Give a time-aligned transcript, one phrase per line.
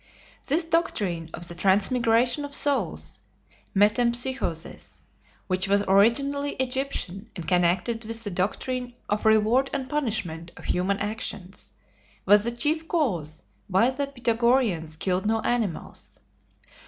[0.47, 3.19] This doctrine of the transmigration of souls
[3.75, 5.01] (metempsychosis),
[5.45, 10.97] which was originally Egyptian and connected with the doctrine of reward and punishment of human
[10.97, 11.73] actions,
[12.25, 16.19] was the chief cause why the Pythagoreans killed no animals.